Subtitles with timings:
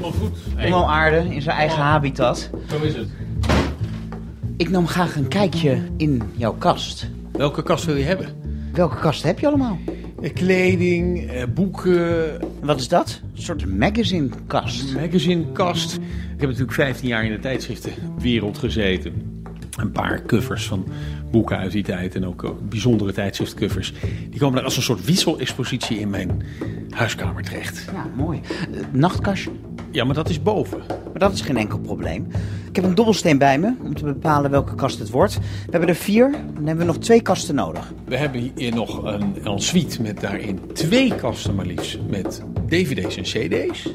[0.00, 0.88] helemaal goed.
[0.88, 2.50] Aarde in zijn eigen habitat.
[2.70, 3.08] zo is het.
[4.56, 7.08] Ik nam graag een kijkje in jouw kast.
[7.32, 8.26] Welke kast wil je hebben?
[8.72, 9.78] Welke kast heb je allemaal?
[10.22, 13.20] Eh, Kleding, eh, boeken, Wat is dat?
[13.36, 14.94] Een soort magazinekast.
[14.94, 15.94] magazinekast.
[15.94, 19.40] Ik heb natuurlijk 15 jaar in de tijdschriftenwereld gezeten.
[19.76, 20.86] Een paar covers van
[21.30, 23.92] boeken uit die tijd en ook, ook bijzondere tijdschriftcovers.
[24.30, 26.42] Die komen daar als een soort wisselexpositie in mijn
[26.90, 27.84] huiskamer terecht.
[27.92, 28.40] Ja, mooi.
[28.74, 29.50] Eh, nachtkastje?
[29.90, 30.78] Ja, maar dat is boven.
[30.88, 32.26] Maar dat is geen enkel probleem.
[32.68, 35.34] Ik heb een dobbelsteen bij me om te bepalen welke kast het wordt.
[35.38, 37.92] We hebben er vier, dan hebben we nog twee kasten nodig.
[38.04, 43.22] We hebben hier nog een ensuite met daarin twee kasten maar liefst met dvd's en
[43.22, 43.88] cd's.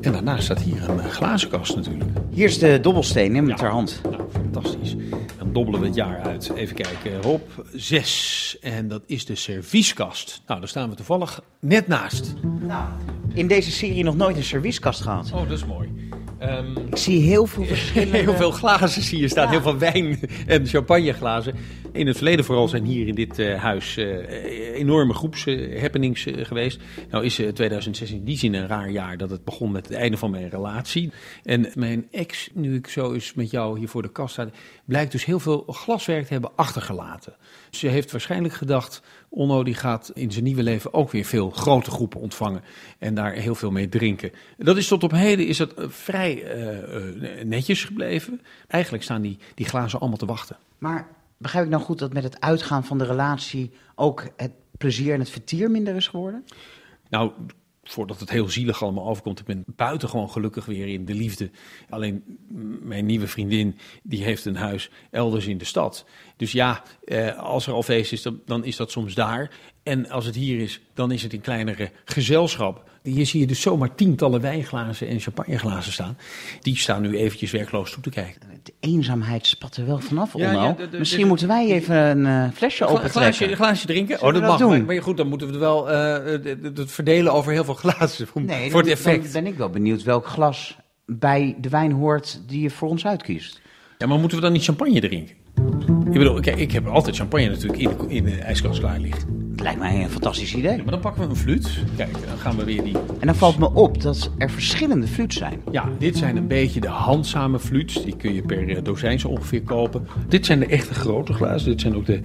[0.00, 2.10] En daarnaast staat hier een eh, glazen kast natuurlijk.
[2.30, 3.56] Hier is de dobbelsteen, neem hem Ja.
[3.56, 4.00] ter hand.
[4.10, 4.96] Nou, fantastisch.
[5.38, 6.50] Dan dobbelen we het jaar uit.
[6.54, 7.40] Even kijken, Rob,
[7.74, 8.56] zes.
[8.60, 10.42] En dat is de servieskast.
[10.46, 12.34] Nou, daar staan we toevallig net naast.
[12.60, 12.84] Nou,
[13.36, 15.30] in deze serie nog nooit een servieskast gehad.
[15.32, 15.88] Oh, dat is mooi.
[16.38, 18.16] Ehm, Ik zie heel veel verschillende...
[18.18, 19.50] Heel veel glazen zie je staan, Ja.
[19.50, 21.54] heel veel wijn en champagneglazen.
[21.92, 26.80] In het verleden vooral zijn hier in dit eh, huis eh, enorme groepshappenings eh, geweest.
[27.10, 29.96] Nou is eh, 2006 in die zin een raar jaar dat het begon met het
[29.96, 31.12] einde van mijn relatie.
[31.42, 34.48] En mijn ex, nu ik zo eens met jou hier voor de kast sta,
[34.84, 37.34] blijkt dus heel veel glaswerk te hebben achtergelaten.
[37.70, 41.90] Ze heeft waarschijnlijk gedacht, Onno die gaat in zijn nieuwe leven ook weer veel grote
[41.90, 42.62] groepen ontvangen
[42.98, 44.30] en daar heel veel mee drinken.
[44.56, 45.88] Dat is tot op heden is dat eh,
[46.34, 48.40] vrij eh, eh, netjes gebleven.
[48.68, 50.56] Eigenlijk staan die, die glazen allemaal te wachten.
[50.78, 55.12] Maar begrijp ik nou goed dat met het uitgaan van de relatie ook het plezier
[55.12, 56.44] en het vertier minder is geworden?
[57.08, 57.32] Nou,
[57.84, 61.50] voordat het heel zielig allemaal overkomt, ik ben buitengewoon gelukkig weer in de liefde.
[61.88, 62.38] Alleen
[62.82, 66.06] mijn nieuwe vriendin, die heeft een huis elders in de stad.
[66.36, 69.50] Dus ja, eh, als er al feest is, dan, dan is dat soms daar.
[69.86, 72.84] En als het hier is, dan is het in kleinere gezelschap.
[73.02, 76.16] Hier zie je dus zomaar tientallen wijnglazen en champagneglazen staan.
[76.60, 78.40] Die staan nu eventjes werkloos toe te kijken.
[78.62, 80.62] De eenzaamheid spat er wel vanaf, Ja, Onno.
[80.62, 83.20] ja, de- de- Misschien de- moeten wij even een eh, flesje opentrekken.
[83.20, 84.18] glaasje, glaasje drinken?
[84.18, 84.76] Zullen oh, dat dat mag.
[84.78, 84.84] doen?
[84.86, 86.24] Maar goed, dan moeten we het wel eh,
[86.74, 88.26] het- verdelen over heel veel glazen.
[88.26, 89.32] Voor, Nee, voor het effect.
[89.32, 90.76] Dan ben ik wel benieuwd welk glas
[91.06, 93.60] bij de wijn hoort die je voor ons uitkiest.
[93.98, 95.34] Ja, maar moeten we dan niet champagne drinken?
[96.06, 99.45] Ik bedoel, kijk, ik heb altijd champagne natuurlijk in de, in de ijskast klaar liggen.
[99.66, 100.76] Lijkt mij een fantastisch idee.
[100.76, 101.78] Ja, maar dan pakken we een fluit.
[101.96, 102.96] Kijk, dan gaan we weer die...
[103.18, 105.60] En dan valt me op dat er verschillende flutes zijn.
[105.70, 108.04] Ja, dit zijn een beetje de handzame fluits.
[108.04, 110.08] Die kun je per eh, dozijn zo ongeveer kopen.
[110.28, 111.70] Dit zijn de echte grote glazen.
[111.70, 112.20] Dit zijn ook de,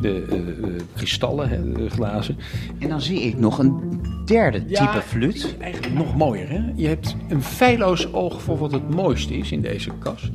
[0.00, 2.36] de eh, eh, kristallen hè, de glazen.
[2.78, 5.56] En dan zie ik nog een derde type fluit.
[5.60, 6.60] Eigenlijk nog mooier, hè?
[6.74, 10.30] Je hebt een feilloos oog voor wat het mooiste is in deze kast.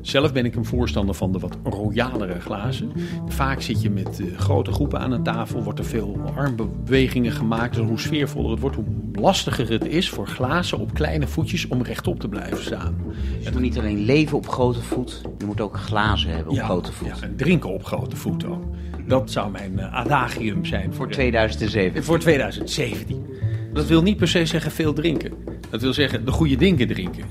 [0.00, 2.92] Zelf ben ik een voorstander van de wat royalere glazen.
[3.26, 7.76] Vaak zit je met grote groepen aan een tafel, wordt er veel armbewegingen gemaakt.
[7.76, 11.82] En hoe sfeervoller het wordt, hoe lastiger het is voor glazen op kleine voetjes om
[11.82, 12.96] rechtop te blijven staan.
[13.36, 16.58] Dus je moet niet alleen leven op grote voet, je moet ook glazen hebben op
[16.58, 17.08] grote voet.
[17.08, 18.62] Ja, en drinken op grote voet ook.
[19.06, 22.04] Dat zou mijn eh, adagium zijn Voor de- 2007.
[22.04, 23.26] voor 2017.
[23.72, 25.32] Dat wil niet per se zeggen veel drinken.
[25.70, 27.24] Dat wil zeggen de goede dingen drinken.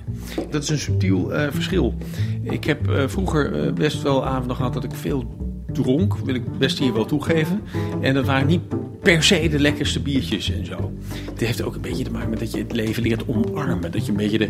[0.49, 1.93] Dat is een subtiel eh, verschil.
[2.41, 5.37] Ik heb eh, vroeger best wel avonden gehad dat ik veel
[5.73, 6.17] dronk.
[6.17, 7.61] Wil ik best hier wel toegeven.
[8.01, 8.61] En dat waren niet
[9.01, 10.91] per se de lekkerste biertjes en zo.
[11.31, 13.91] Het heeft ook een beetje te maken met dat je het leven leert omarmen.
[13.91, 14.49] Dat je een beetje de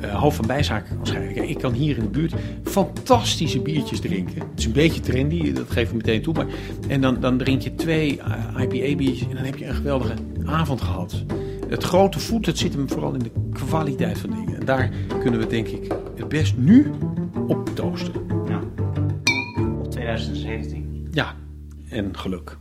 [0.00, 1.48] eh hoofd van bijzaken kan schrijven.
[1.48, 4.34] Ik kan hier in de buurt fantastische biertjes drinken.
[4.34, 6.34] Het is een beetje trendy, dat geef ik meteen toe.
[6.34, 6.46] Maar,
[6.88, 10.14] en dan, dan drink je twee eh, IPA-biertjes en dan heb je een geweldige
[10.44, 11.24] avond gehad.
[11.68, 14.60] Het grote voet, dat zit hem vooral in de kwaliteit van dingen.
[14.60, 16.90] En daar kunnen we denk ik het best nu
[17.46, 18.29] op toosten.
[20.20, 20.28] Ja.
[20.28, 21.08] Op 2017.
[21.12, 21.34] Ja,
[21.88, 22.58] en geluk.